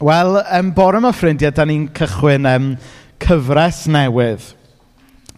[0.00, 2.70] Wel, um, bore yma ffrindiau, da ni'n cychwyn um,
[3.20, 4.46] cyfres newydd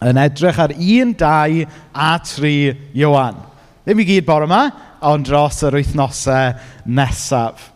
[0.07, 1.65] yn edrych ar 1, 2
[1.99, 2.53] a 3
[2.99, 3.41] Iwan.
[3.83, 4.63] Ddim i gyd bore yma,
[5.11, 6.55] ond dros yr wythnosau
[6.87, 7.73] nesaf.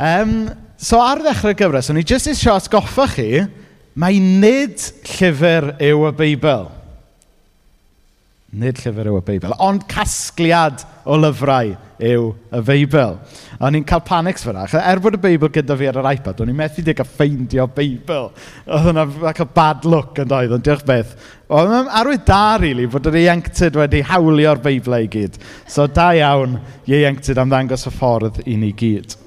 [0.00, 0.48] Um,
[0.80, 3.44] so ar ddechrau'r gyfres, o'n i jyst eisiau atgoffa chi,
[4.00, 4.80] mae nid
[5.18, 6.70] llyfr yw y Beibl.
[8.56, 13.16] Nid llyfr yw y Beibl, ond casgliad o lyfrau yw y Beibl.
[13.58, 14.66] A o'n i'n cael panics fyna.
[14.80, 17.66] Er bod y Beibl gyda fi ar yr iPad, o'n i'n methu dig a ffeindio
[17.74, 18.30] Beibl.
[18.66, 21.16] Oedd yna like a bad look yn doedd, ond diolch beth.
[21.48, 25.36] Oedd yna'n arwydd da, really, bod yr ieuenctid wedi hawlio'r Beibl ei gyd.
[25.66, 26.58] So, da iawn,
[26.90, 29.20] ieuenctid am ddangos y ffordd i ni gyd.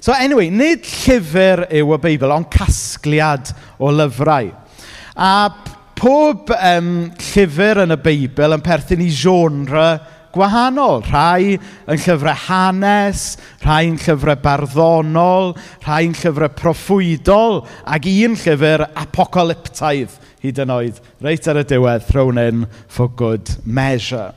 [0.00, 3.50] So anyway, nid llyfr yw y Beibl, ond casgliad
[3.82, 4.52] o lyfrau.
[5.18, 5.32] A
[5.98, 6.92] pob um,
[7.32, 9.88] llyfr yn y Beibl yn perthyn i genre
[10.38, 11.02] gwahanol.
[11.10, 13.26] Rhai yn llyfrau hanes,
[13.64, 15.52] rhai yn llyfrau barddonol,
[15.84, 22.06] rhai yn llyfrau proffwydol, ac un llyfr apocalyptaidd hyd yn oed, reit ar y diwedd,
[22.08, 24.32] thrown in for good measure.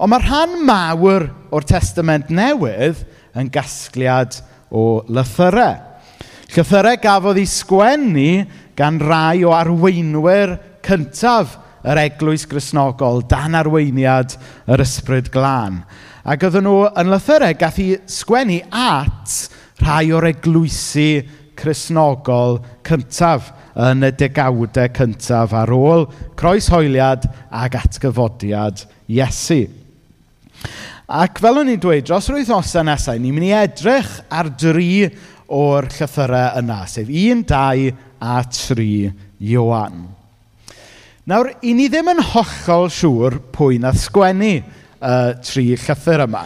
[0.00, 3.04] Ond mae rhan mawr o'r testament newydd
[3.38, 4.40] yn gasgliad
[4.74, 5.76] o lythyrau.
[6.54, 8.30] Llythyrau gafodd ei sgwennu
[8.78, 14.36] gan rai o arweinwyr cyntaf yr eglwys grisnogol dan arweiniad
[14.70, 15.82] yr ysbryd glân.
[16.24, 19.34] Ac oedden nhw yn lythyrau gath i sgwennu at
[19.82, 21.08] rhai o'r eglwysu
[21.58, 23.52] crisnogol cyntaf
[23.84, 26.06] yn y degawdau cyntaf ar ôl
[26.38, 29.66] croes hoeliad ac atgyfodiad Iesu.
[31.04, 35.04] Ac fel o'n i'n dweud, dros yr wythnosau nesau, ni'n mynd i edrych ar dri
[35.52, 37.90] o'r llythyrau yna, sef 1, 2
[38.24, 38.86] a 3
[39.44, 40.06] Ioan.
[41.24, 46.42] Nawr, i ni ddim yn hollol siŵr pwy na sgwennu y tri llythyr yma.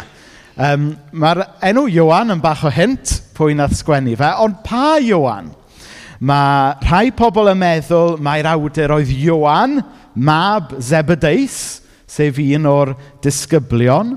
[0.54, 0.84] Um,
[1.18, 5.48] ma'r enw Ioan yn bach o hint pwy na sgwennu fe, ond pa Ioan?
[6.22, 9.80] Ma' rhai pobl yn meddwl mae'r awdur oedd Ioan
[10.14, 11.58] mab Sebedeis,
[12.06, 12.94] sef un o'r
[13.27, 14.14] disgyblion.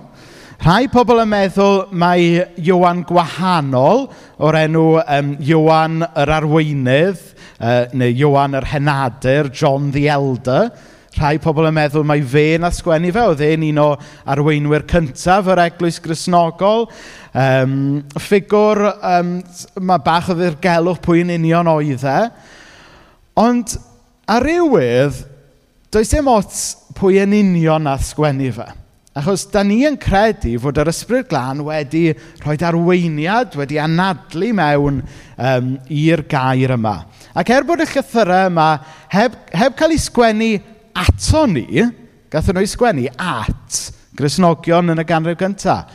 [0.61, 4.03] Rhai pobl yn meddwl mai Iwan gwahanol
[4.45, 7.23] o'r enw um, Iwan yr Arweinydd
[7.57, 10.67] uh, neu Iwan yr Henadur, John the Elder.
[11.15, 13.87] Rhai pobl yn meddwl mai fe nath sgwennu fe, oedd e'n un o
[14.35, 16.85] arweinwyr cyntaf yr Eglwys Grisnogol.
[17.33, 17.73] Um,
[18.21, 19.31] ffigwr um,
[19.81, 22.19] mae bach o ddirgelwch pwy yn union oedd e.
[23.41, 23.79] Ond
[24.29, 25.23] ar rywydd,
[25.89, 26.61] does dim ots
[27.01, 28.69] pwy yn union nath sgwennu fe.
[29.11, 32.13] Achos da ni yn credu fod yr Ysbryd Glân wedi
[32.45, 35.01] rhoi arweiniad, wedi anadlu mewn
[35.35, 36.93] um, i'r gair yma.
[37.35, 38.67] Ac er bod y llythyrau yma
[39.11, 40.47] heb, heb cael ei sgwennu
[40.95, 41.83] ato ni,
[42.31, 43.81] gathon nhw ei sgwennu at
[44.15, 45.91] grisnogion yn y ganrif gyntaf.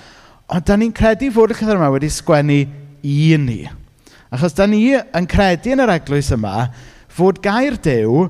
[0.53, 2.59] Ond da ni'n credu fod y llythyrau yma wedi sgwennu
[3.01, 3.63] i ni.
[4.29, 6.67] Achos da ni yn credu yn yr eglwys yma
[7.17, 8.27] fod gair dew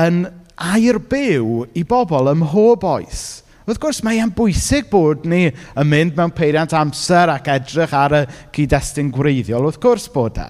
[0.00, 0.24] yn
[0.56, 3.26] air byw i bobl ym mhob oes.
[3.68, 8.14] Wrth gwrs, mae e'n bwysig bod ni yn mynd mewn peiriant amser ac edrych ar
[8.16, 8.20] y
[8.56, 9.66] cyd-destun gwreiddiol.
[9.68, 10.46] Wrth gwrs bod e.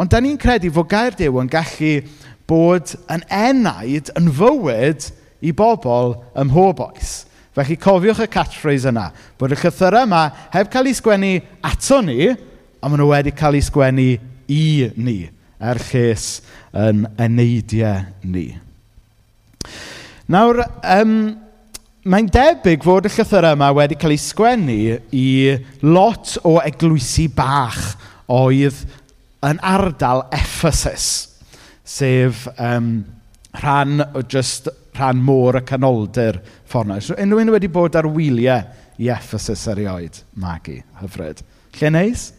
[0.00, 1.92] Ond da ni'n credu fod gair Dyw yn gallu
[2.48, 5.10] bod yn enaid yn fywyd
[5.44, 7.12] i bobl ym mhob oes.
[7.52, 10.24] Felly cofiwch y catchphrase yna, bod y llythyrau yma
[10.56, 14.10] heb cael ei sgwennu ato ni, ond maen nhw wedi cael ei sgwennu
[14.48, 15.18] i ni,
[15.60, 16.38] er lles
[16.72, 18.48] yn eneidiau ni.
[20.32, 21.18] Nawr, um,
[22.06, 24.78] mae'n debyg fod y llythyrau yma wedi cael ei sgwennu
[25.16, 25.26] i
[25.82, 27.96] lot o eglwysi bach
[28.30, 28.78] oedd
[29.46, 31.08] yn ardal Ephesus,
[31.86, 33.00] sef um,
[33.58, 36.40] rhan o just rhan môr y canoldir
[36.70, 37.00] ffordd yna.
[37.26, 38.62] Unrhyw un wedi bod ar wyliau
[39.02, 41.42] i Ephesus erioed, Magi, hyfryd.
[41.76, 42.30] Lle neis?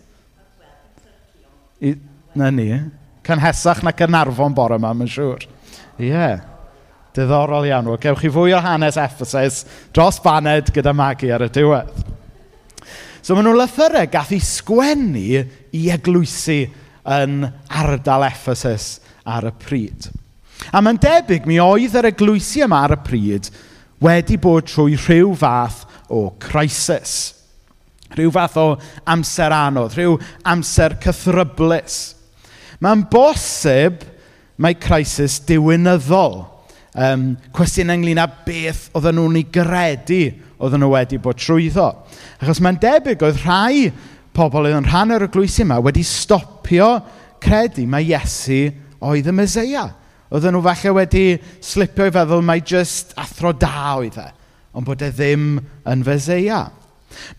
[1.83, 1.93] I,
[2.39, 2.71] na ni.
[2.73, 2.85] Eh?
[3.27, 5.43] Cynhesach na Cynarfon bore yma, mae'n siŵr.
[5.99, 6.07] Ie.
[6.07, 6.56] Yeah.
[7.17, 7.89] Diddorol iawn.
[7.89, 9.63] Wel, gewch chi fwy o hanes Ephesus
[9.95, 11.91] dros baned gyda magu ar y diwedd.
[13.25, 15.41] So maen nhw'n lythyrau gath i sgwennu
[15.75, 16.61] i eglwysu
[17.17, 18.97] yn ardal Ephesus
[19.27, 20.09] ar y pryd.
[20.71, 23.49] A mae'n debyg mi oedd yr eglwysu yma ar y pryd
[24.03, 27.33] wedi bod trwy rhyw fath o crisis.
[28.15, 28.67] Rhyw fath o
[29.09, 30.15] amser anodd, rhyw
[30.47, 31.97] amser cythryblus.
[32.79, 34.05] Mae'n bosib
[34.61, 36.45] mae crisis diwynyddol
[36.97, 40.21] um, cwestiwn ynglyn â beth oedden nhw'n ei gredu
[40.57, 41.87] oedden nhw wedi bod trwyddo.
[42.41, 43.91] Achos mae'n debyg oedd rhai
[44.37, 46.89] pobl oedd yn rhan o'r eglwysi yma wedi stopio
[47.43, 48.67] credu mae Iesu
[49.05, 49.85] oedd y Meseia.
[50.27, 51.27] Oedden nhw falle wedi
[51.63, 54.27] slipio i feddwl mae jyst athro da oedd e,
[54.75, 55.55] ond bod e ddim
[55.87, 56.65] yn Feseia.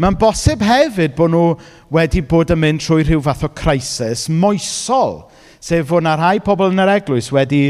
[0.01, 1.45] Mae'n bosib hefyd bod nhw
[1.95, 5.21] wedi bod yn mynd trwy rhyw fath o crisis moesol,
[5.61, 7.63] sef fod yna rhai pobl yn yr eglwys wedi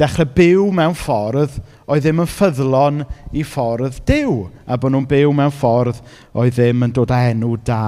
[0.00, 3.00] dechrau byw mewn ffordd oedd ddim yn ffyddlon
[3.36, 4.48] i ffordd Duw.
[4.66, 6.00] A bod nhw'n byw mewn ffordd
[6.32, 7.82] oedd ddim yn dod â enw da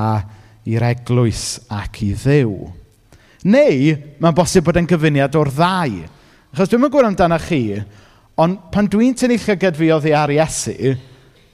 [0.68, 2.56] i'r eglwys ac i Dduw.
[3.44, 5.98] Neu, mae'n bosib bod e'n gyfuniad o'r ddau.
[6.54, 7.76] Achos dwi'n gwybod amdano chi,
[8.40, 10.94] ond pan dwi'n tynnu llygad fi oddi ar Iesu,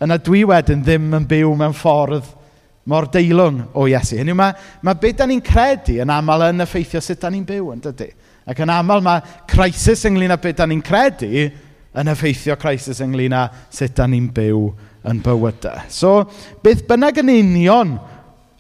[0.00, 2.29] yna dwi wedyn ddim yn byw mewn ffordd
[2.91, 4.20] mor deilwng o Iesu.
[4.20, 4.55] Hynny yw, mae,
[4.87, 8.11] mae beth da ni'n credu yn aml yn effeithio sut da ni'n byw yn dydy.
[8.48, 11.48] Ac yn aml mae crisis ynglyn â beth da ni'n credu
[12.00, 14.62] yn effeithio crisis ynglyn â sut da ni'n byw
[15.10, 15.84] yn bywydau.
[15.92, 16.25] So,
[16.62, 17.98] beth bynnag yn union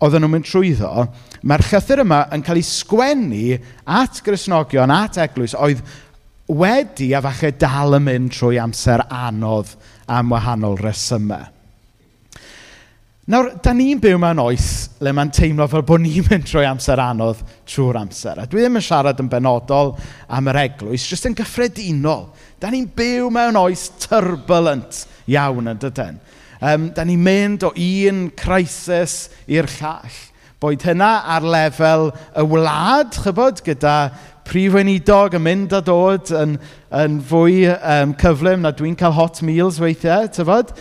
[0.00, 1.06] oedden nhw'n mynd trwyddo,
[1.44, 3.58] mae'r llythyr yma yn cael ei sgwennu
[4.00, 5.82] at grisnogion, at eglwys, oedd
[6.50, 9.74] wedi a falle dal yn mynd trwy amser anodd
[10.10, 11.44] am wahanol resymau.
[13.30, 14.64] Nawr, da ni'n byw mewn oes
[15.04, 17.38] le mae'n teimlo fel bod ni'n mynd trwy amser anodd
[17.68, 18.40] trwy'r amser.
[18.42, 19.92] A dwi ddim yn siarad yn benodol
[20.26, 22.24] am yr eglwys, jyst yn gyffredinol.
[22.58, 26.18] Da ni'n byw mewn oes turbulent iawn yn dydyn.
[26.58, 30.18] Um, da ni'n mynd o un crisis i'r llall.
[30.58, 33.96] Boed hynna ar lefel y wlad, chybod, gyda
[34.50, 36.58] prif weinidog yn mynd a dod yn,
[36.98, 40.74] yn fwy um, cyflym na dwi'n cael hot meals weithiau, tyfod?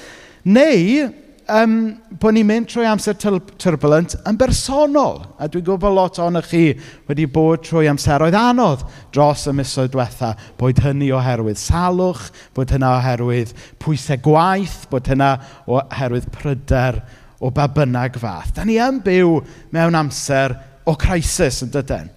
[0.50, 1.12] Neu
[1.52, 1.76] um,
[2.22, 5.22] bod ni'n mynd trwy amser turbulent yn bersonol.
[5.42, 6.64] A dwi'n gwybod lot ohonych chi
[7.10, 8.86] wedi bod trwy amseroedd anodd
[9.16, 10.34] dros y misoedd diwetha.
[10.60, 15.34] Boed hynny oherwydd salwch, bod hynna oherwydd pwysau gwaith, bod hynna
[15.70, 17.02] oherwydd pryder
[17.40, 18.54] o ba bynnag fath.
[18.56, 19.40] Da ni yn byw
[19.76, 20.56] mewn amser
[20.88, 22.10] o crisis yn dydyn.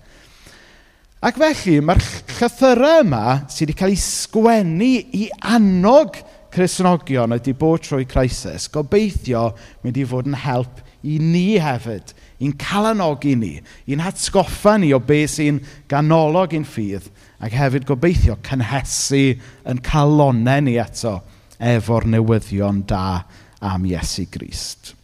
[1.23, 2.01] Ac felly, mae'r
[2.35, 6.17] llythyrau yma sydd wedi cael ei sgwennu i annog
[6.53, 9.51] Cresnogion wedi bod trwy crisis, gobeithio
[9.83, 12.13] mynd i fod yn help i ni hefyd,
[12.43, 13.57] i'n calanogi ni,
[13.91, 15.61] i'n hatgoffa ni o beth sy'n
[15.91, 17.09] ganolog i'n ffydd,
[17.43, 19.25] ac hefyd gobeithio cynhesu
[19.69, 21.19] yn calonau ni eto
[21.63, 23.23] efo'r newyddion da
[23.63, 24.95] am Iesu Grist.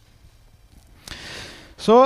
[1.79, 2.03] So,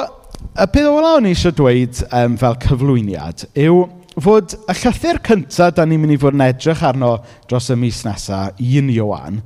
[0.53, 3.83] y peth ola o'n i eisiau dweud um, fel cyflwyniad yw
[4.21, 7.15] fod y llythyr cyntaf da ni'n mynd i fod yn edrych arno
[7.49, 9.39] dros y mis nesaf, un Iowan,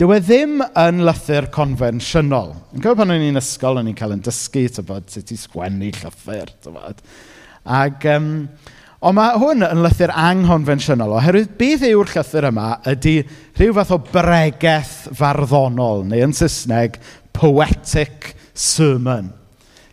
[0.00, 2.52] dyw e ddim yn lythyr confensiynol.
[2.74, 5.92] Yn cofio pan o'n i'n ysgol, o'n i'n cael yn dysgu, tybod, sut i sgwennu
[5.96, 7.00] llythyr, tybod.
[7.62, 8.26] Ac, um,
[9.00, 13.14] ond mae hwn yn lythyr anghonfensiynol, oherwydd beth yw'r llythyr yma ydy
[13.60, 16.98] rhyw fath o bregeth farddonol, neu yn Saesneg,
[17.32, 19.32] poetic sermon.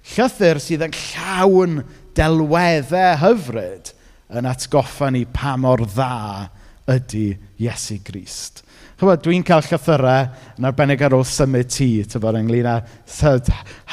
[0.10, 1.80] Llythyr sydd yn llawn
[2.18, 3.94] delweddau hyfryd
[4.30, 6.50] yn atgoffa ni pa mor dda
[6.90, 7.28] ydy
[7.62, 8.64] Iesu Grist.
[9.00, 10.26] Chybod, dwi'n cael llythyrau
[10.60, 12.80] yn arbennig ar ôl symud ti, tyfod, ynglyn â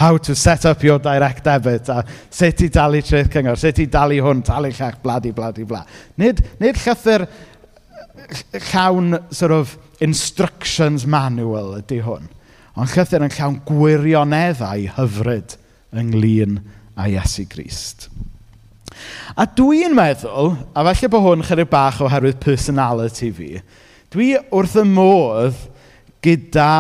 [0.00, 3.86] how to set up your direct debit, a sut i dalu treth cyngor, sut i
[3.86, 5.84] dalu hwn, talu llach, bladi, bladi, bla.
[6.18, 7.28] Nid, nid llythyr
[8.72, 12.26] llawn sort of instructions manual ydy hwn,
[12.74, 15.54] ond llythyr yn llawn gwirioneddau hyfryd
[15.96, 16.58] ynglyn
[16.98, 18.10] â Iesu Grist.
[19.37, 23.50] A dwi'n meddwl, a falle bod hwn chydig bach oherwydd personality fi,
[24.12, 25.58] dwi wrth y modd
[26.25, 26.70] gyda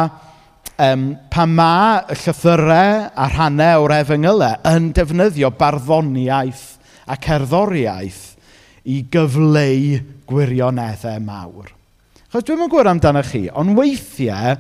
[0.82, 6.66] um, pa ma y llythyrau a rhannau o'r efengylau yn defnyddio barddoniaeth
[7.06, 8.22] a cerddoriaeth
[8.86, 11.70] i gyfleu gwirioneddau mawr.
[12.32, 14.56] Chos dwi'n mynd gwir amdano chi, ond weithiau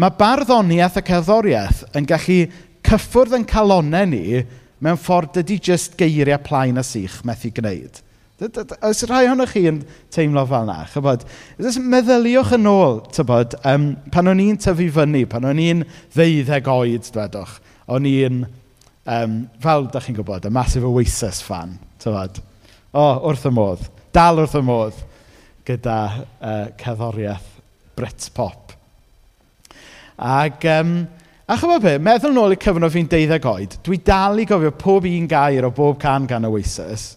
[0.00, 2.38] mae barddoniaeth a cerddoriaeth yn gallu
[2.86, 4.42] cyffwrdd yn calonau ni
[4.82, 8.00] mewn ffordd dydy jyst geiriau plaen a sych methu gwneud.
[8.42, 10.80] Oes rhai ohonoch chi yn teimlo fel na?
[10.90, 11.22] chybod?
[11.60, 15.84] Meddyliwch yn ôl, tybod, um, pan o'n i'n tyfu fyny, pan o'n i'n
[16.16, 17.54] ddeuddeg oed, dwedwch,
[17.94, 18.42] o'n i'n,
[19.14, 22.42] um, fel da chi'n gwybod, y Massive Oasis fan, tybod?
[22.90, 23.86] O, wrth y modd,
[24.16, 24.98] dal wrth y modd,
[25.68, 27.46] gyda uh, cerddoriaeth
[27.94, 28.74] Britpop.
[30.18, 30.96] Ac, um,
[31.48, 31.96] A chibod be?
[31.98, 35.72] Meddwl nôl i cyfnod fi'n deuddeg oed, dwi dal i gofio pob un gair o
[35.74, 37.16] bob can gan Oasis,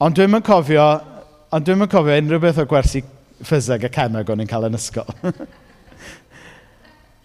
[0.00, 0.86] ond dwi'n mynd cofio,
[1.52, 3.04] ond dwi'n mynd cofio unrhyw beth o gwersi
[3.44, 5.12] ffyseg a cemeg o'n i'n cael yn ysgol.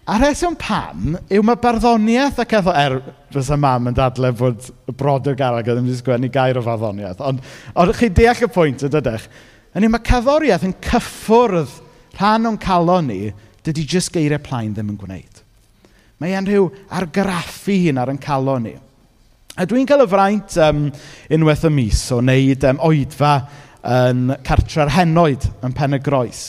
[0.02, 2.96] A reswm pam yw mae barddoniaeth ac efo er...
[3.32, 7.22] Fysa mam yn dadle bod y brod o garag ddim wedi sgwennu gair o farddoniaeth.
[7.22, 7.38] Ond,
[7.78, 9.28] ond chi deall y pwynt yn dydych.
[9.78, 11.78] Yn mae cerddoriaeth yn cyffwrdd
[12.18, 13.20] rhan o'n calon ni
[13.64, 15.31] dydy jyst geiriau plaen ddim yn gwneud.
[16.22, 18.76] Mae e'n rhyw argraffu hun ar yn calon ni.
[19.58, 20.84] A dwi'n cael y fraint um,
[21.34, 23.32] unwaith y mis o wneud um, oedfa
[23.90, 26.44] yn cartre'r henoed yn Pen y Groes.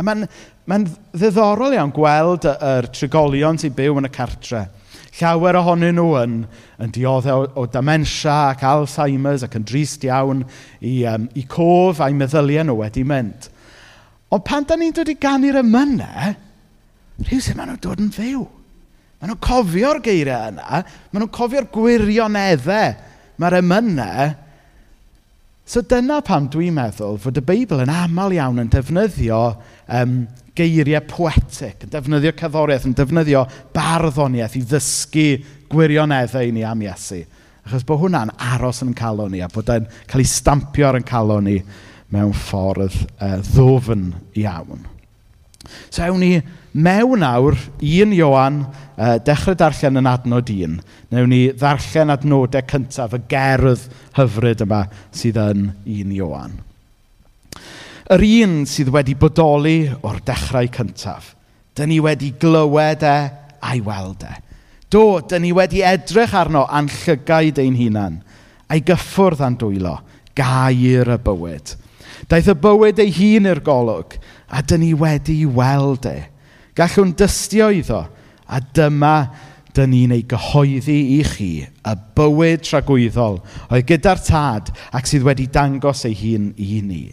[0.00, 0.24] A mae'n
[0.64, 4.62] mae ddiddorol iawn gweld yr trigolion sy'n byw yn y cartre.
[5.18, 6.38] Llawer ohonyn nhw yn,
[6.80, 10.40] yn dioddau o, o dementia ac Alzheimer's ac yn drist iawn
[10.80, 13.50] i, um, i cof a'i meddyliau nhw wedi mynd.
[14.32, 16.34] Ond pan da ni'n dod i ganu'r ymynau,
[17.28, 18.48] rhyw sy'n maen nhw'n dod yn fyw.
[19.22, 20.82] Maen nhw'n cofio'r geiriau yna.
[20.82, 23.10] Maen nhw'n cofio'r gwirioneddau
[23.40, 24.30] Mae'r emynau.
[25.66, 29.38] So dyna pam dwi'n meddwl fod y Beibl yn aml iawn yn defnyddio
[29.98, 30.16] um,
[30.58, 35.28] geiriau poetic, yn defnyddio cyddoriaeth, yn defnyddio barddoniaeth i ddysgu
[35.72, 37.22] gwirioneddau i ni am Iesu.
[37.62, 41.06] Achos bod hwnna'n aros yn calon ni a bod e'n cael ei stampio ar yn
[41.08, 41.60] calon ni
[42.12, 44.10] mewn ffordd uh, ddofn
[44.42, 44.82] iawn.
[45.90, 46.32] So ewn ni
[46.72, 48.62] mewn nawr un Ioan,
[49.26, 50.78] dechrau darllen yn adnod un.
[51.12, 53.88] Newn ni ddarllen adnodau cyntaf, y gerdd
[54.18, 56.56] hyfryd yma sydd yn un Ioan.
[58.12, 61.34] Yr un sydd wedi bodoli o'r dechrau cyntaf.
[61.76, 63.18] Dyn ni wedi glywed e
[63.64, 64.32] a'i weld e.
[64.92, 68.18] Do, dyn ni wedi edrych arno a'n llygaid ein hunan,
[68.68, 69.94] a'i gyffwrdd a'n dwylo,
[70.36, 71.72] gair y bywyd.
[72.28, 74.18] Daeth y bywyd ei hun i'r golwg,
[74.52, 76.18] a dyn ni wedi weld e.
[76.76, 78.04] Gallwn dystio iddo,
[78.52, 79.16] a dyma
[79.76, 83.38] dyn ni'n ei gyhoeddi i chi y bywyd tragwyddol
[83.72, 87.04] oedd gyda'r tad ac sydd wedi dangos ei hun i ni.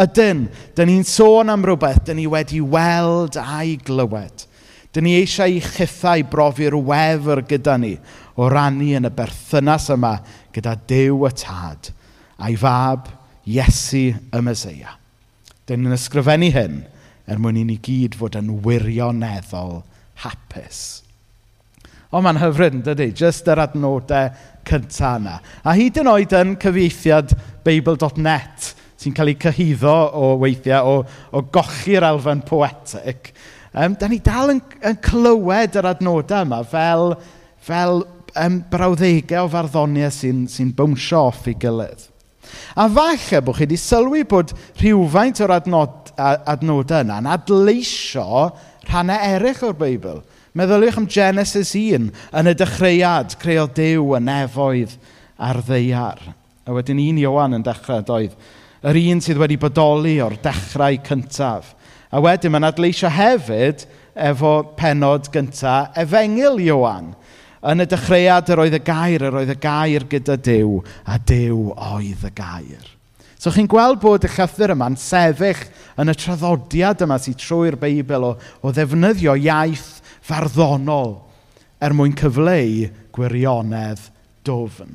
[0.00, 4.46] Ydyn, dyn ni'n sôn am rhywbeth dyn ni wedi weld a'i glywed.
[4.92, 7.94] Dyn ni eisiau i chithau brofi'r wefr gyda ni
[8.36, 10.18] o rannu yn y berthynas yma
[10.52, 11.92] gyda Dyw y Tad
[12.40, 13.12] a'i fab
[13.48, 15.01] Iesu y Meseia.
[15.72, 16.82] Dyn ni'n ysgrifennu hyn
[17.24, 19.78] er mwyn i ni gyd fod yn wirioneddol
[20.20, 20.80] hapus.
[22.12, 24.34] O, mae'n hyfryd yn dydy, jyst yr adnodau
[24.68, 25.38] cyntaf yna.
[25.64, 27.32] A hyd yn oed yn cyfieithiad
[27.64, 28.68] Bible.net
[29.00, 31.00] sy'n cael ei cyhyddo o weithiau o,
[31.32, 33.32] o gochi'r elfen poetic,
[33.72, 37.14] um, da ni dal yn, yn clywed yr adnodau yma fel,
[37.64, 38.04] fel
[38.44, 42.11] um, brawddegau o farddoniau sy'n sy bwmsio off i gilydd.
[42.74, 48.48] A falle bod chi wedi sylwi bod rhywfaint o'r adnod, adnodau yna yn adleisio
[48.88, 50.22] rhannau eraill o'r Beibl.
[50.58, 54.98] Meddyliwch am Genesis 1, yn y dechreuad, creodd Duw y nefoedd
[55.40, 56.20] a'r ddeiar.
[56.68, 58.36] A wedyn un Iowan yn dechrau, doedd,
[58.84, 61.72] yr un sydd wedi bodoli o'r dechrau cyntaf.
[62.12, 67.14] A wedyn mae'n adleisio hefyd efo penod gyntaf Efengil Iowan–
[67.62, 71.60] Yn y dechreuad, yr oedd y gair, yr oedd y gair gyda Dyw, a Dyw
[71.76, 72.88] oedd y gair.
[73.38, 75.62] So chi'n gweld bod y llythyr yma'n sefyll
[75.98, 79.88] yn y traddodiad yma sy'n trwy'r Beibl o, o ddefnyddio iaith
[80.26, 81.16] farddonol
[81.82, 84.04] er mwyn cyfleu gwirionedd
[84.46, 84.92] dofn.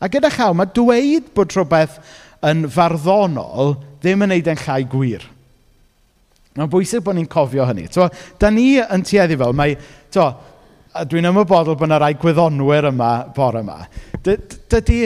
[0.00, 2.00] A gyda chaw, mae dweud bod rhywbeth
[2.48, 5.28] yn farddonol ddim yn neud yn llai gwir.
[6.56, 7.86] Mae'n bwysig bod ni'n cofio hynny.
[7.92, 9.76] Twa, da ni yn tueddu fel, mae,
[10.12, 10.32] twa,
[10.92, 13.78] a dwi'n ymwybodol bod yna rai gwyddonwyr yma bore yma,
[14.22, 15.02] dydy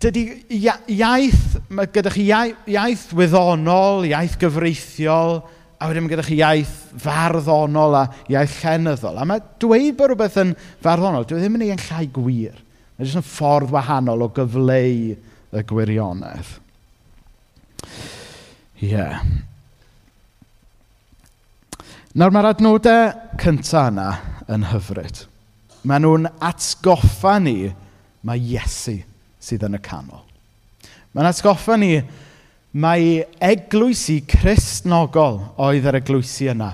[0.00, 5.40] dydy iaith, mae gyda chi iai- iaith wyddonol, iaith gyfreithiol,
[5.80, 9.16] a wedyn mae gyda chi iaith farddonol a iaith llenyddol.
[9.16, 10.52] A mae dweud bod rhywbeth yn
[10.84, 12.60] farddonol, dwi e ddim yn ei yn llai gwir.
[12.96, 16.54] Mae jyst yn ffordd wahanol o gyfleu y gwirionedd.
[18.84, 18.92] Ie.
[18.92, 19.20] Yeah.
[22.16, 24.06] Nawr mae'r adnodau cyntaf yna
[24.48, 25.18] yn hyfryd.
[25.84, 27.66] Maen nhw'n atgoffa ni
[28.24, 28.94] mae Iesu
[29.36, 30.22] sydd yn y canol.
[31.12, 31.90] Mae'n atgoffa ni
[32.72, 36.70] mae eglwysi cristnogol oedd yr eglwysi yna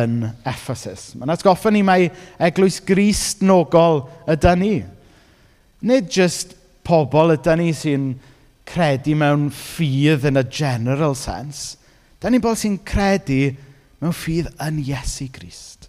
[0.00, 1.12] yn Ephesus.
[1.14, 2.08] Mae'n atgoffa ni mae
[2.48, 4.02] eglwys gristnogol
[4.34, 4.72] ydy ni.
[5.86, 8.10] Nid just pobl ydy ni sy'n
[8.66, 11.78] credu mewn ffydd yn y general sense.
[12.18, 13.62] Da ni'n bobl sy'n credu mewn
[14.00, 15.88] mewn ffydd yn Iesu Grist.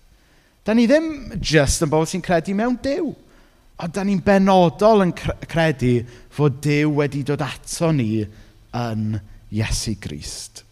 [0.67, 3.09] Da ni ddim just yn bobl sy'n credu mewn Dyw,
[3.77, 5.99] ond da ni'n benodol yn credu
[6.33, 8.25] fod Dyw wedi dod ato ni
[8.75, 9.19] yn
[9.55, 10.63] Iesu Grist.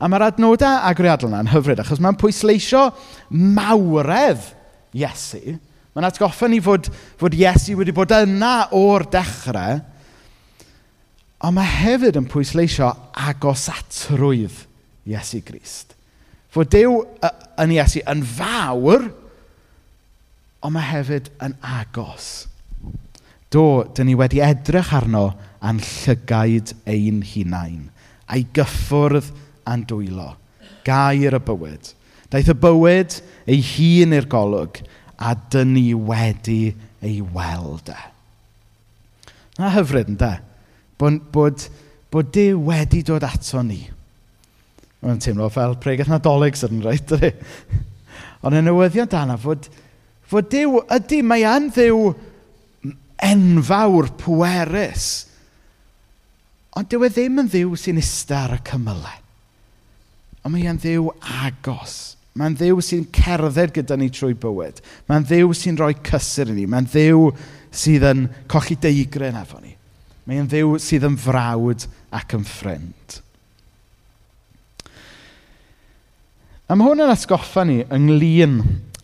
[0.00, 2.86] A mae'r adnodau agoriadol yna'n hyfryd, achos mae'n pwysleisio
[3.34, 4.46] mawredd
[4.96, 5.58] Iesu.
[5.92, 6.88] Mae'n atgoffa ni fod,
[7.20, 9.82] fod Iesu wedi bod yna o'r dechrau,
[11.44, 12.88] ond mae hefyd yn pwysleisio
[13.28, 14.64] agosatrwydd
[15.08, 15.97] Iesu Grist.
[16.58, 16.94] Fod Dyw
[17.62, 19.04] yn Iesu yn fawr,
[20.58, 22.48] ond mae hefyd yn agos.
[23.54, 25.28] Do, dyn ni wedi edrych arno
[25.62, 27.84] a'n llygaid ein hunain,
[28.26, 29.28] a'i gyffwrdd
[29.70, 30.32] a'n dwylo,
[30.82, 31.92] gair y bywyd.
[32.34, 34.80] Daeth y bywyd ei hun i'r golwg,
[35.14, 36.72] a dyn ni wedi
[37.06, 38.00] ei weld e.
[39.62, 40.32] Na hyfryd, ynddo?
[40.98, 41.68] Bod, bod,
[42.10, 43.84] bod Dyw wedi dod ato ni
[45.04, 47.30] Mae'n teimlo fel pregeth nadolig sydd yn rhaid dydy.
[48.42, 49.68] Ond y newyddion dan fod,
[50.26, 52.02] fod Dyw, ydy, mae yn ddiw
[53.28, 55.08] enfawr, pwerus.
[56.78, 59.24] Ond dyw e ddim yn ddiw sy'n ista ar y cymylau.
[60.44, 61.08] Ond mae e'n ddiw
[61.42, 61.96] agos.
[62.38, 64.78] Mae'n ddiw sy'n cerdded gyda ni trwy bywyd.
[65.10, 66.66] Mae'n ddiw sy'n rhoi cysur i ni.
[66.70, 67.32] Mae'n ddiw
[67.74, 69.74] sydd yn cochi deigryn efo ni.
[70.28, 73.18] Mae'n ddiw sydd yn frawd ac yn ffrind.
[76.68, 78.58] A mae hwn yn atgoffa ni ynglyn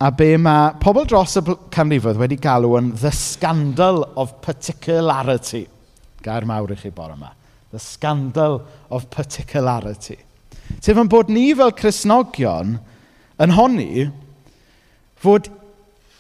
[0.05, 1.43] a be mae pobl dros y
[1.73, 5.63] canrifoedd wedi galw yn the scandal of particularity.
[6.21, 7.31] Gair mawr i chi bore yma.
[7.73, 8.59] The scandal
[8.93, 10.19] of particularity.
[10.85, 12.77] Sef yn bod ni fel Cresnogion
[13.41, 14.11] yn honni
[15.25, 15.49] fod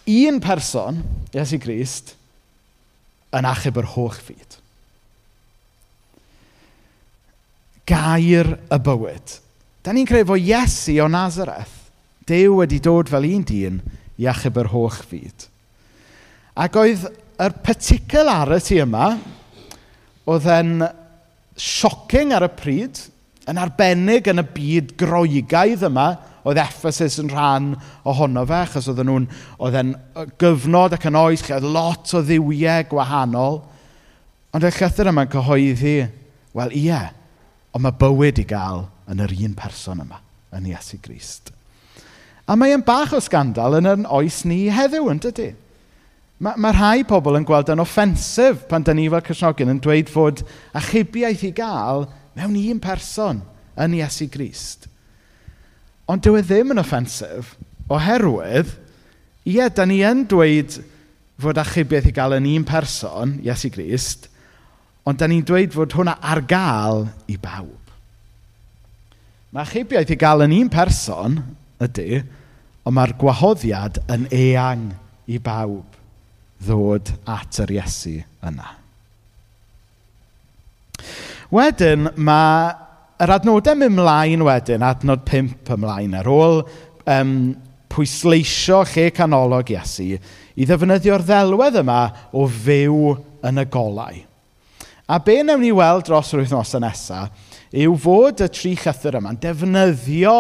[0.08, 1.04] un person,
[1.36, 2.16] Iesu Grist,
[3.36, 4.60] yn achub yr holl fyd.
[7.84, 9.42] Gair y bywyd
[9.84, 11.72] Da ni'n credu fod Iesu o Nazareth,
[12.24, 13.80] Dew wedi dod fel un dyn
[14.16, 15.44] i achub yr holl fyd.
[16.56, 17.02] Ac oedd
[17.44, 19.10] yr particularity yma,
[20.24, 20.78] oedd e'n
[21.60, 23.00] shocking ar y pryd,
[23.44, 26.06] yn arbennig yn y byd groegaidd yma,
[26.48, 27.74] oedd Ephesus yn rhan
[28.08, 29.26] ohono fe, achos oedd nhw'n,
[29.60, 29.92] oedd e'n
[30.40, 33.60] gyfnod ac yn oes, lle oedd lot o ddiwiau gwahanol.
[34.56, 35.94] Ond y llythyr yma'n cyhoeddi,
[36.56, 37.02] wel ie,
[37.74, 40.20] Ond mae bywyd i gael yn yr un person yma,
[40.54, 41.50] yn Iesu Grist.
[42.46, 45.50] A mae e'n bach o sgandal yn yn oes ni heddiw, yn dydy?
[46.44, 50.10] Mae, mae rhai pobl yn gweld yn offensif pan dyn ni fel Cysnogion yn dweud
[50.12, 50.42] fod
[50.76, 53.42] achubiaeth i gael mewn un person
[53.80, 54.88] yn Iesu Grist.
[56.10, 57.54] Ond dyw e ddim yn offensif
[57.92, 58.74] oherwydd,
[59.48, 60.76] ie, da ni yn dweud
[61.40, 64.28] fod achubiaeth i gael yn un person, Iesu Grist,
[65.04, 67.80] Ond da ni'n dweud fod hwnna ar gael i bawb.
[69.54, 71.36] Mae achubiaeth i gael yn un person
[71.84, 72.22] ydy,
[72.84, 74.88] ond mae'r gwahoddiad yn eang
[75.30, 75.94] i bawb
[76.64, 78.72] ddod at yr Iesu yna.
[81.54, 82.72] Wedyn, mae
[83.22, 86.62] yr adnodau mynd mlaen wedyn, adnod 5 ymlaen, ar ôl
[87.10, 87.34] um,
[87.92, 90.16] pwysleisio lle canolog Iesu,
[90.56, 92.00] i ddefnyddio'r ddelwedd yma
[92.34, 94.24] o fyw yn y golau.
[95.04, 99.36] A be wnawn ni weld dros yr wythnosau nesaf yw fod y tri chythyr yma'n
[99.42, 100.36] defnyddio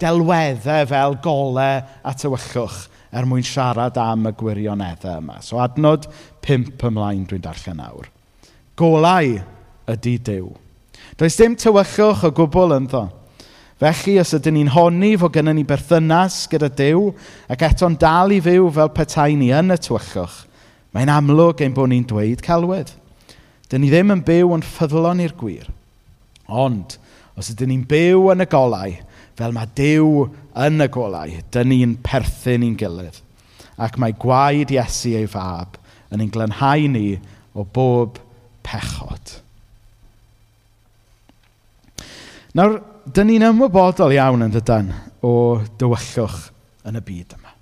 [0.00, 2.78] delweddau fel golau a tywychwch
[3.12, 5.36] er mwyn siarad am y gwirioneddau yma.
[5.44, 6.08] So adnod
[6.40, 8.08] pump ymlaen dwi'n darllen nawr.
[8.76, 9.36] Golau
[9.92, 10.50] ydy Dyw.
[11.20, 13.06] Does dim tywychwch o gwbl ynddo.
[13.76, 17.10] Felly, os ydym ni'n honni fod gennym ni berthynas gyda Dyw
[17.52, 20.46] ac eto'n dal i fyw fel petai ni yn y tywyllwch,
[20.96, 22.96] mae'n amlwg ein bod ni'n dweud celwydd.
[23.70, 25.66] Dyn ni ddim yn byw yn ffyddlon i'r gwir.
[26.46, 26.96] Ond,
[27.34, 28.92] os ydyn ni'n byw yn y golau,
[29.36, 30.26] fel mae Duw
[30.66, 33.18] yn y golau, dyn ni'n perthyn i'n gilydd.
[33.82, 35.76] Ac mae gwaed Iesu ei fab
[36.14, 37.18] yn ein glanhau ni
[37.56, 38.20] o bob
[38.64, 39.34] pechod.
[42.56, 44.94] Nawr, dyn ni'n ymwybodol iawn yn dydyn
[45.26, 45.32] o
[45.80, 46.38] dywyllwch
[46.88, 47.52] yn y byd yma.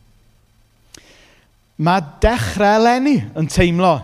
[1.84, 3.96] Mae dechrau eleni yn teimlo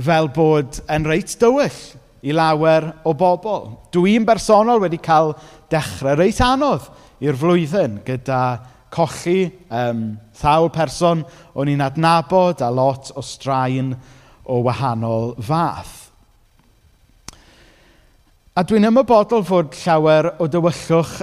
[0.00, 1.80] fel bod yn reit dywyll
[2.22, 3.72] i lawer o bobl.
[3.92, 5.34] Dwi'n bersonol wedi cael
[5.72, 6.88] dechrau reit anodd
[7.22, 8.42] i'r flwyddyn gyda
[8.92, 11.24] colli um, thawl person
[11.56, 13.94] o'n i'n adnabod a lot o straen
[14.44, 15.98] o wahanol fath.
[18.52, 21.22] A dwi'n ymwybodol fod llawer o dywyllwch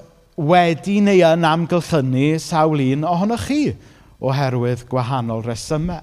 [0.50, 3.76] wedi neu yn amgylchynu sawl un ohonoch chi
[4.20, 6.02] oherwydd gwahanol resymau.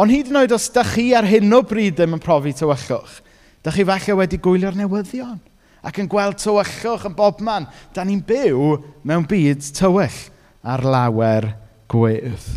[0.00, 3.18] Ond hyd yn oed os ydych chi ar hyn o bryd ddim yn profi tywyllwch,
[3.60, 5.38] da chi falle wedi gwylio'r newyddion
[5.84, 7.68] ac yn gweld tywyllwch yn bobman.
[7.92, 10.18] Da ni'n byw mewn byd tywyll
[10.64, 11.50] ar lawer
[11.90, 12.48] gwedd.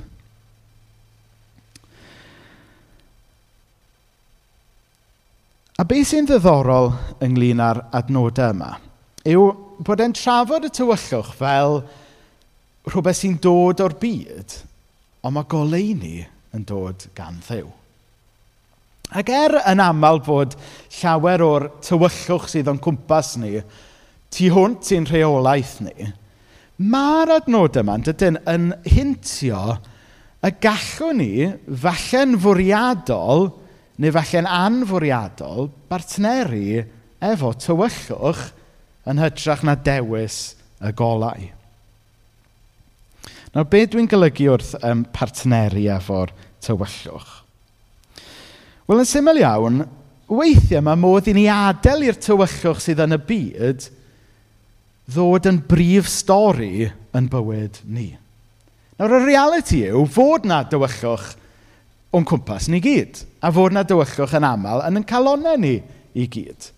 [5.79, 6.91] A beth sy'n ddiddorol
[7.25, 8.75] ynglyn â'r adnodau yma
[9.27, 9.47] yw
[9.83, 11.81] bod e'n trafod y tywyllwch fel
[12.87, 14.55] rhywbeth sy'n dod o'r byd,
[15.23, 16.17] ond mae goleuni
[16.53, 17.69] yn dod gan ddew.
[19.13, 20.55] Ac er yn aml bod
[20.99, 23.59] llawer o'r tywyllwch sydd o'n cwmpas ni
[24.33, 26.07] tu hwnt i'n rheolaeth ni,
[26.81, 29.77] mae'r adnod yma, dydyn, yn hintio
[30.43, 31.49] y gallwn ni,
[31.83, 33.51] falle'n fwriadol,
[34.01, 36.81] neu falle'n anfwriadol, bartneri
[37.23, 38.47] efo tywyllwch
[39.09, 41.51] yn hytrach na dewis y golau.
[43.53, 47.33] Nawr, be dwi'n golygu wrth um, partneri efo'r tywyllwch.
[48.87, 49.83] Wel, yn syml iawn,
[50.33, 53.87] weithiau mae modd i ni adael i'r tywyllwch sydd yn y byd
[55.13, 58.13] ddod yn brif stori yn bywyd ni.
[58.99, 61.33] Nawr, y reality yw fod na dywyllwch
[62.13, 65.75] o'n cwmpas ni gyd, a fod na dywyllwch yn aml yn yn calonau ni
[66.13, 66.69] i gyd.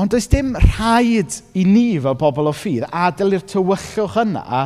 [0.00, 4.60] Ond does dim rhaid i ni fel pobl o ffydd adael i'r tywyllwch yna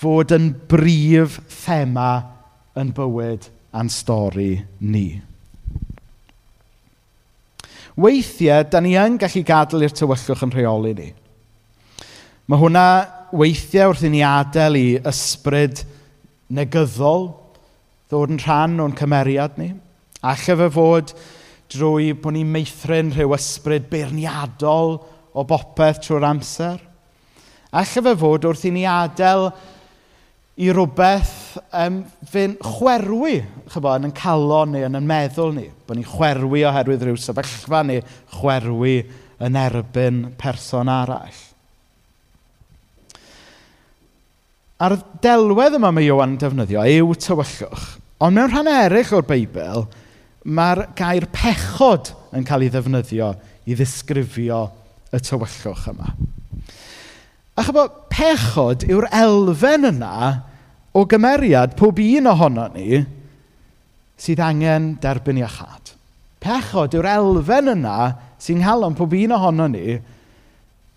[0.00, 2.10] fod yn brif thema
[2.80, 5.08] yn bywyd a'n stori ni.
[8.00, 11.08] Weithiau, da ni yn gallu gadael i'r tywyllwch yn rheoli ni.
[12.48, 12.86] Mae hwnna
[13.36, 15.84] weithiau wrth i ni adael i ysbryd
[16.50, 17.28] negyddol
[18.10, 19.68] ddod yn rhan o'n cymeriad ni.
[20.26, 21.12] Alla fe fod
[21.70, 24.96] drwy bod ni'n meithrin rhyw ysbryd beirniadol
[25.30, 26.80] o bopeth trwy'r amser.
[27.70, 29.50] Alla fe fod wrth i ni adael
[30.58, 31.36] i rhywbeth
[31.76, 33.40] um, fy'n chwerwi
[33.72, 35.68] chybo, yn yn calon ni, yn yn meddwl ni.
[35.86, 38.00] bod ni'n chwerwi oherwydd rhyw sefyllfa ni,
[38.38, 38.96] chwerwi
[39.40, 41.38] yn erbyn person arall.
[44.80, 47.86] A'r delwedd yma mae Iwan defnyddio yw tywyllwch.
[48.20, 49.86] Ond mewn rhan eraill o'r Beibl,
[50.44, 53.32] mae'r gair pechod yn cael ei ddefnyddio
[53.68, 54.62] i ddisgrifio
[55.12, 56.14] y tywyllwch yma.
[57.60, 60.14] A chybo, pechod yw'r elfen yna
[60.92, 62.98] o gymeriad pob un ohono ni
[64.20, 65.94] sydd angen derbyn iachad.
[66.42, 67.98] Pechod yw'r elfen yna
[68.40, 70.00] sy'n nghalon pob un ohono ni,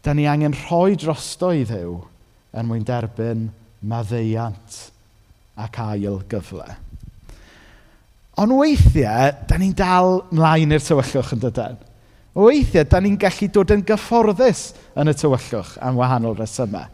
[0.04, 2.00] da ni angen rhoi drosto i ddew
[2.54, 3.48] er mwyn derbyn
[3.88, 4.80] maddeiant
[5.60, 6.66] ac ail gyfle.
[8.42, 11.78] Ond weithiau, da ni'n dal mlaen i'r tywyllwch yn dydyn.
[12.34, 14.66] Weithiau, da ni'n gallu dod yn gyfforddus
[14.98, 16.90] yn y tywyllwch am wahanol resymau.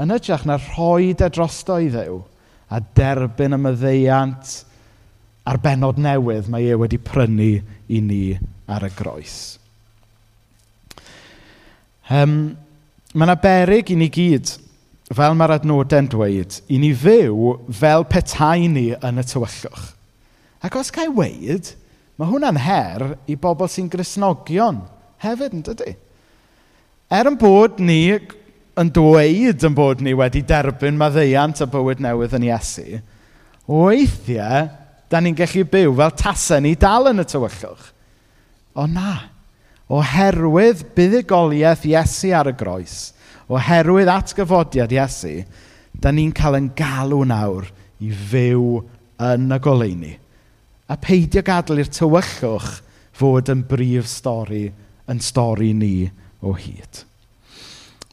[0.00, 2.22] Yn ytrach na rhoi de drosto i ddew–
[2.68, 4.54] a derbyn y myddeiant
[5.48, 7.50] a'r benod newydd mae e wedi prynu
[7.88, 8.22] i ni
[8.68, 9.36] ar y groes.
[12.08, 12.56] Um,
[13.14, 14.52] mae yna berig i ni gyd,
[15.12, 19.94] fel mae'r adnodau'n dweud, i ni fyw fel petai ni yn y tywyllwch.
[20.64, 21.72] Ac os gael weid,
[22.18, 24.82] mae hwnna'n her i bobl sy'n grisnogion
[25.22, 25.94] hefyd, yn dydy?
[27.08, 28.18] Er yn bod ni
[28.78, 33.00] yn dweud yn bod ni wedi derbyn maddeiant y bywyd newydd yn Iesu,
[33.66, 34.68] weithiau,
[35.10, 37.88] da ni'n gallu byw fel tasau ni dal yn y tywyllwch.
[38.78, 39.16] O na,
[39.90, 42.98] oherwydd buddigoliaeth Iesu ar y groes,
[43.50, 45.40] oherwydd atgyfodiad Iesu,
[45.98, 47.66] da ni'n cael yn galw nawr
[48.04, 48.84] i fyw
[49.28, 50.14] yn y goleini.
[50.88, 52.70] A peidio gadael i'r tywyllwch
[53.18, 54.68] fod yn brif stori,
[55.10, 56.06] yn stori ni
[56.44, 57.02] o hyd.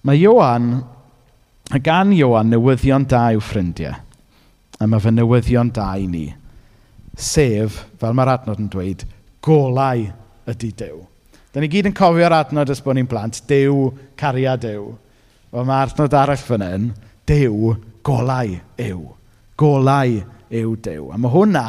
[0.06, 0.70] Mae Ioan,
[1.82, 3.96] gan Ioan, newyddion da i'w ffrindiau.
[4.78, 6.28] A mae fy newyddion da i ni.
[7.18, 9.06] Sef, fel mae'r adnod yn dweud,
[9.46, 10.04] golau
[10.52, 11.00] ydy Dyw.
[11.56, 13.80] Da ni gyd yn cofio'r adnod ys bod ni'n blant, Dyw,
[14.20, 14.86] cariad Dyw.
[15.56, 16.90] Wel mae adnod arall fan hyn,
[17.26, 17.74] Dyw,
[18.06, 19.02] golau yw.
[19.58, 20.20] Golau
[20.52, 21.08] yw Dyw.
[21.16, 21.66] A mae hwnna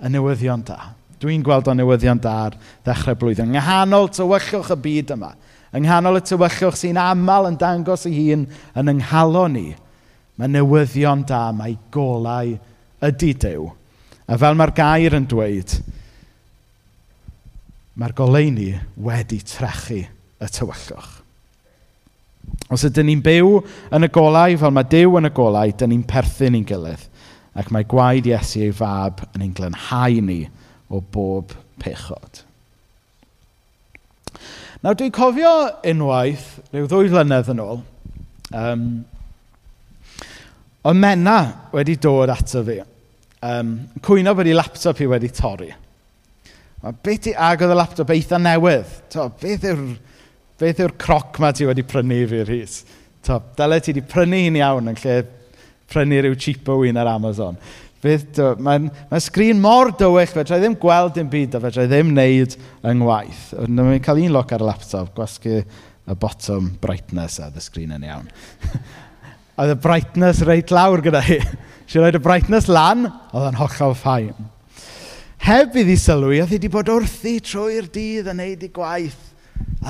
[0.00, 0.94] yn newyddion da.
[1.20, 3.52] Dwi'n gweld o newyddion da ar ddechrau blwyddyn.
[3.52, 5.34] Nghanol tywyllwch y byd yma.
[5.76, 8.46] Yng nghanol y tywyllwch sy'n aml yn dangos ei hun
[8.80, 9.66] yn yng nghalon ni,
[10.40, 12.54] mae newyddion da, mae golau
[13.04, 13.68] ydy Duw.
[14.26, 15.74] A fel mae'r gair yn dweud,
[18.00, 18.70] mae'r goleuni
[19.04, 21.12] wedi trechu y tywyllwch.
[22.72, 23.60] Os ydym ni'n byw
[23.94, 27.04] yn y golau fel mae Duw yn y golau, dyn ni'n perthyn i'n gilydd.
[27.56, 30.42] Ac mae gwaed Iesu ei fab yn ein glenhau ni
[30.88, 32.42] o bob pechod.
[34.84, 35.50] Nawr dwi'n cofio
[35.88, 37.78] unwaith, rhyw ddwy flynedd yn ôl,
[38.60, 38.82] um,
[40.84, 41.36] o mena
[41.72, 42.76] wedi dod ato fi.
[43.46, 43.70] Um,
[44.04, 45.70] cwyno bod ei laptop i wedi torri.
[46.84, 48.92] A beth i agodd y laptop eitha newydd?
[49.14, 49.82] To, beth yw'r
[50.60, 52.76] beth yw'r croc ma ti wedi prynu fi rhys?
[53.24, 55.16] To, dyle ti wedi prynu hi'n iawn yn lle
[55.88, 57.56] prynu rhyw cheapo un ar Amazon.
[58.06, 62.12] Mae'n ma sgrin mor dywych, fedra i ddim gweld dim byd a fedra i ddim
[62.14, 63.44] wneud yng ngwaith.
[63.66, 67.94] Na mi'n cael un loc ar y laptop, gwasgu y bottom brightness a y sgrin
[67.96, 68.28] yn iawn.
[69.58, 71.40] a y brightness reit lawr gyda hi.
[71.86, 74.48] Si roed y brightness lan, oedd yn hollol ffain.
[75.46, 79.20] Heb iddi sylwi, oedd hi wedi bod wrthi trwy'r dydd yn neud i gwaith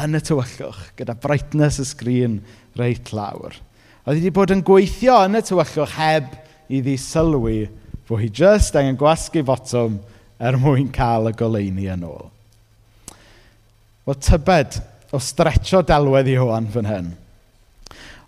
[0.02, 2.34] yn y tywyllwch, gyda brightness y sgrin
[2.76, 3.56] reit lawr.
[4.04, 6.36] Oedd hi wedi bod yn gweithio yn y tywyllwch heb
[6.68, 7.62] iddi sylwi
[8.06, 9.96] Fod hi jyst angen gwasgu botwm
[10.38, 12.28] er mwyn cael y goleuni yn ôl.
[14.06, 14.78] Wel, tybed
[15.10, 17.10] o stretcho delwedd Iohan fan hyn.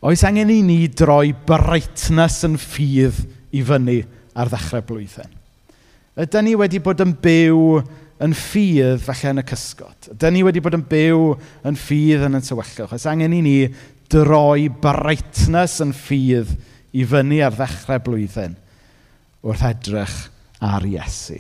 [0.03, 3.23] Oes angen i ni droi brightness yn ffydd
[3.55, 4.01] i fyny
[4.35, 5.31] ar ddechrau blwyddyn.
[6.19, 7.79] Ydy ni wedi bod yn byw
[8.27, 10.13] yn ffydd falle yn y cysgod.
[10.17, 11.35] Ydy ni wedi bod yn byw
[11.71, 12.97] yn ffydd yn y tywyllwch.
[12.99, 13.59] Oes angen i ni
[14.11, 16.57] droi brightness yn ffydd
[16.99, 18.65] i fyny ar ddechrau blwyddyn
[19.45, 20.17] wrth edrych
[20.65, 21.39] ar Iesu.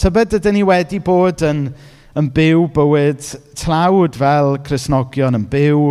[0.00, 1.66] Tybed ydyn ni wedi bod yn,
[2.16, 3.20] yn byw bywyd
[3.60, 5.82] tlawd fel Cresnogion, yn byw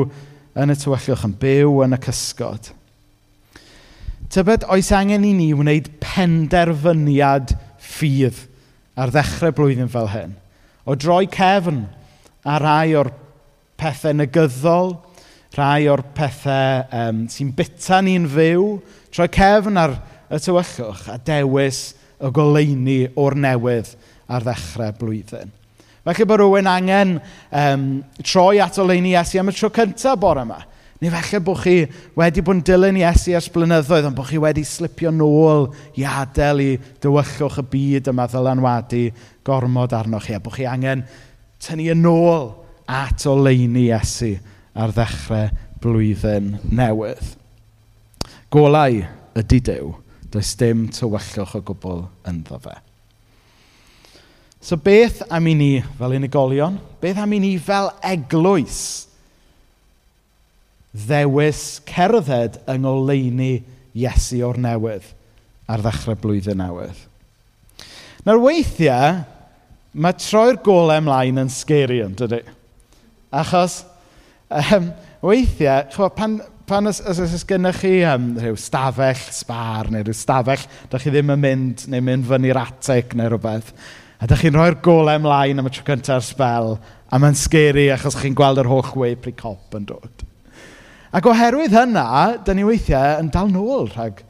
[0.60, 2.72] yn y tywyllwch, yn byw yn y cysgod.
[4.30, 8.44] Tybed oes angen i ni wneud penderfyniad ffydd
[9.00, 10.36] ar ddechrau blwyddyn fel hyn.
[10.90, 11.84] O droi cefn
[12.46, 13.12] a rai o'r
[13.80, 14.96] pethau negyddol,
[15.58, 18.66] rhai o'r pethau um, sy'n bita ni'n fyw,
[19.14, 19.96] troi cefn ar
[20.30, 21.84] y tywyllwch a dewis
[22.20, 23.94] y goleini o'r newydd
[24.30, 25.56] ar ddechrau blwyddyn.
[26.10, 27.16] Felly bod rhywun angen
[27.52, 27.86] um,
[28.24, 30.60] troi at oleini Iesu am y tro cyntaf bore yma.
[31.00, 31.76] Neu felly bod chi
[32.18, 36.64] wedi bod yn dilyn Iesu ers blynyddoedd, ond bod chi wedi slipio nôl i adael
[36.64, 36.70] i
[37.04, 39.06] dywyllwch y byd yma ddylanwadu
[39.48, 41.06] gormod arnoch chi, a bod chi angen
[41.64, 42.52] tynnu yn ôl
[42.90, 44.34] at oleini Iesu
[44.76, 45.50] ar ddechrau
[45.84, 47.36] blwyddyn newydd.
[48.52, 49.04] Golau
[49.38, 49.94] ydy dew,
[50.30, 52.76] Does dim tywyllwch o gwbl ynddo fe.
[54.62, 56.78] So beth am i ni fel unigolion?
[57.02, 59.08] Beth am i ni fel eglwys?
[60.94, 63.54] Ddewis cerdded yng ngoleini
[64.00, 65.06] Iesu o'r newydd
[65.70, 66.98] ar ddechrau blwyddyn newydd.
[68.26, 69.22] Nawr weithiau,
[69.94, 72.42] mae troi'r golau ymlaen yn sgeri yn dydy.
[73.34, 73.84] Achos
[74.50, 74.90] um,
[75.26, 76.40] weithiau, chwa, pan,
[76.70, 81.10] pan os, os, os gennych chi um, rhyw stafell sbar neu rhyw stafell, da chi
[81.10, 83.72] ddim yn mynd neu mynd fyny'r atig neu rhywbeth,
[84.22, 86.76] a da chi'n rhoi'r golau ymlaen am y tro cyntaf sbel,
[87.10, 90.26] a mae'n scary achos chi'n gweld yr holl wei pri cop yn dod.
[91.16, 92.06] Ac oherwydd hynna,
[92.46, 94.22] da ni weithiau yn dal nôl rhag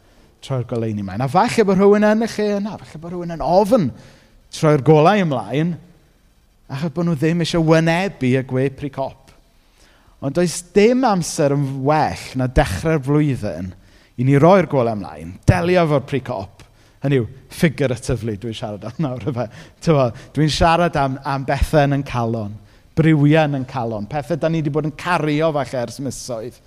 [0.46, 1.26] troi'r goleini ymlaen.
[1.26, 3.90] A falle bod rhywun yn y lle yna, falle bod rhywun yn ofyn
[4.56, 5.76] troi'r golau ymlaen,
[6.72, 9.29] achos bod nhw ddim eisiau wynebu y gwe pri cop
[10.20, 13.70] Ond does dim amser yn well na dechrau'r flwyddyn
[14.20, 16.66] i ni roi'r golau ymlaen, delio fo'r pry-cop.
[17.00, 19.24] Hynny yw, figuratively dwi'n siarad am nawr.
[20.36, 22.58] Dwi'n siarad am, am bethau yn yn calon,
[23.00, 26.58] briwiau yn yn calon, pethau da ni wedi bod yn cario falle ers misoedd.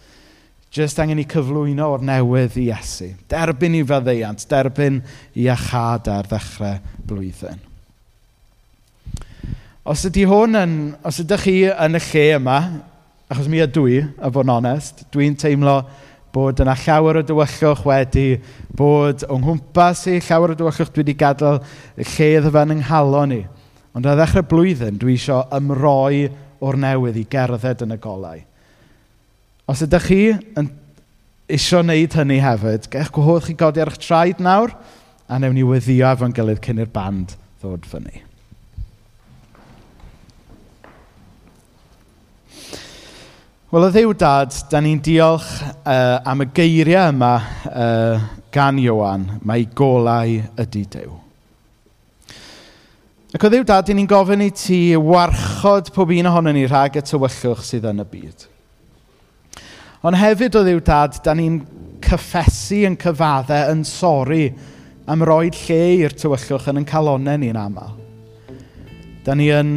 [0.72, 3.10] Jyst angen i cyflwyno o'r newydd i Iesu.
[3.28, 5.02] Derbyn i faddeiant, derbyn
[5.36, 7.60] i achad ar ddechrau blwyddyn.
[9.92, 12.56] Os ydy hwn yn, os ydych chi yn y lle yma,
[13.32, 15.78] Achos mi ydw i, a fod yn onest, dwi'n teimlo
[16.34, 18.26] bod yna llawer o dywyllwch wedi
[18.76, 21.60] bod o'n nghwmpas i, llawer o dywyllwch dwi wedi gadael
[21.96, 23.32] lle iddo fe yn yng nghalon.
[23.96, 26.26] Ond ar ddechrau blwyddyn, dwi eisiau ymroi
[26.60, 28.42] o'r newydd i gerdded yn y golau.
[29.72, 30.20] Os ydych chi
[30.60, 30.68] yn
[31.48, 34.76] eisiau wneud hynny hefyd, gech gwahodd chi godi ar eich traed nawr,
[35.24, 38.20] a newn ni weddio efo'n gilydd cyn i'r band ddod fyny.
[43.72, 47.30] Wel o ddiw dad, da ni'n diolch uh, am y geiriau yma
[47.70, 49.22] uh, gan Iowan.
[49.48, 51.14] Mae golau ydy dew.
[53.32, 57.04] Ac o ddiw dad, ni'n gofyn i ti warchod pob un ohono ni rhag y
[57.08, 58.44] tywyllwch sydd yn y byd.
[60.04, 61.56] Ond hefyd o ddiw dad, da ni'n
[62.04, 64.50] cyffesu yn cyfaddau yn sori
[65.08, 67.96] am roed lle i'r tywyllwch yn yn calonau ni'n aml.
[69.24, 69.74] Da ni yn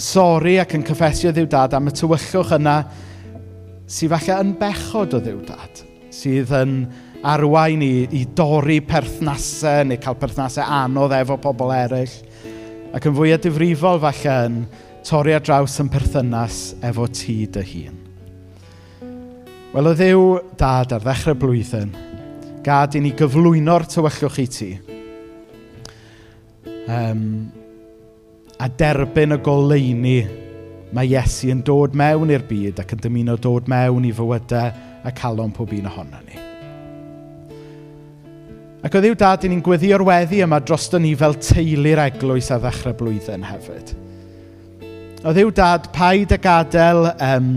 [0.00, 2.80] sori ac yn cyffesu o ddiw dad am y tywyllwch yna
[3.90, 5.80] sydd falle yn bechod o ddiwdad,
[6.14, 6.74] sydd yn
[7.26, 12.14] arwain i, i dorri perthnasau neu cael perthnasau anodd efo pobl eraill,
[12.94, 14.60] ac yn fwyaf difrifol falle yn
[15.06, 17.98] torri ar draws yn perthynas efo ti dy hun.
[19.70, 20.22] Wel, o ddiw
[20.58, 21.90] dad ar ddechrau blwyddyn,
[22.66, 24.70] gad i ni gyflwyno'r tywyllwch i ti.
[26.90, 27.50] Um,
[28.60, 30.16] a derbyn y goleini
[30.96, 34.70] mae Iesu yn dod mewn i'r byd ac yn dymuno dod mewn i fywydau
[35.06, 36.38] a calon pob un ohono ni.
[38.80, 42.96] Ac o ddiw dad, ni'n gweddio'r weddi yma drosto ni fel teulu'r eglwys a ddechrau
[42.96, 43.92] blwyddyn hefyd.
[45.20, 47.50] O ddiw dad, paid y gadael um,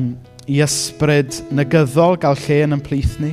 [0.52, 3.32] i ysbryd negyddol gael lle yn yn plith ni.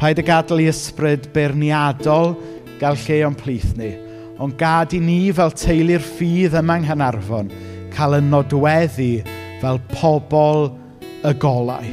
[0.00, 2.34] Paid y gadael i ysbryd berniadol
[2.82, 3.94] gael lle o'n plith ni.
[4.42, 7.52] Ond gad i ni fel teulu'r ffydd yma yng Nghanarfon–
[7.94, 9.10] cael yn nodweddu
[9.62, 10.68] fel pobl
[11.22, 11.90] y golau.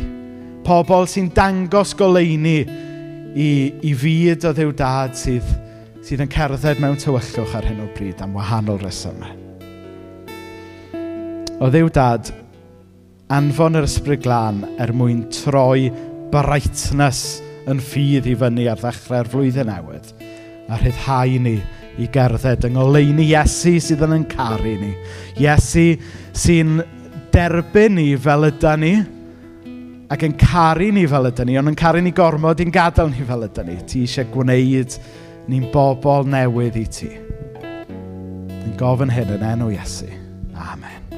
[0.66, 2.60] Pobl sy'n dangos goleini
[3.36, 3.50] i,
[3.86, 5.46] i fyd o ddiw dad sydd,
[6.06, 9.36] sydd yn cerdded mewn tywyllwch ar hyn o bryd am wahanol resymau.
[11.60, 12.30] O ddiw dad,
[13.36, 15.90] anfon yr ysbryd glân er mwyn troi
[16.34, 20.14] brightness yn ffydd i fyny ar ddechrau'r flwyddyn newydd
[20.70, 21.58] a rhyddhau ni
[22.00, 24.92] i gerdded yng ngoleuni Iesu sydd yn yn caru ni.
[25.42, 25.94] Iesu
[26.38, 26.80] sy'n
[27.34, 28.94] derbyn ni fel ydan ni
[30.10, 33.28] ac yn caru ni fel ydan ni, ond yn caru ni gormod i'n gadael ni
[33.28, 33.78] fel ydan ni.
[33.86, 34.98] Ti eisiau gwneud
[35.50, 37.12] ni'n bobl newydd i ti.
[38.60, 40.10] Yn gofyn hyn yn enw Iesu.
[40.56, 41.09] Amen.